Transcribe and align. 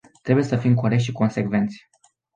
Trebuie 0.21 0.43
să 0.45 0.55
fim 0.55 0.73
corecți 0.73 1.05
și 1.05 1.11
consecvenți. 1.11 1.89